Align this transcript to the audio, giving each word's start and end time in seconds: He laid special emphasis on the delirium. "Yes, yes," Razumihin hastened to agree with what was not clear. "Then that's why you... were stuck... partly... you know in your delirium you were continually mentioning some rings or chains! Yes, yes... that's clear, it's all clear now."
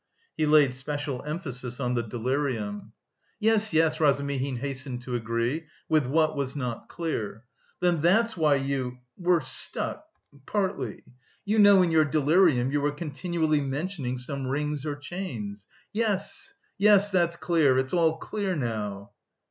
He 0.35 0.47
laid 0.47 0.73
special 0.73 1.21
emphasis 1.27 1.79
on 1.79 1.93
the 1.93 2.01
delirium. 2.01 2.93
"Yes, 3.39 3.71
yes," 3.71 3.99
Razumihin 3.99 4.57
hastened 4.57 5.03
to 5.03 5.13
agree 5.13 5.67
with 5.89 6.07
what 6.07 6.35
was 6.35 6.55
not 6.55 6.89
clear. 6.89 7.43
"Then 7.81 8.01
that's 8.01 8.35
why 8.35 8.55
you... 8.55 8.97
were 9.15 9.41
stuck... 9.41 10.03
partly... 10.47 11.03
you 11.45 11.59
know 11.59 11.83
in 11.83 11.91
your 11.91 12.05
delirium 12.05 12.71
you 12.71 12.81
were 12.81 12.91
continually 12.91 13.61
mentioning 13.61 14.17
some 14.17 14.47
rings 14.47 14.87
or 14.87 14.95
chains! 14.95 15.67
Yes, 15.93 16.51
yes... 16.79 17.11
that's 17.11 17.35
clear, 17.35 17.77
it's 17.77 17.93
all 17.93 18.17
clear 18.17 18.55
now." 18.55 19.11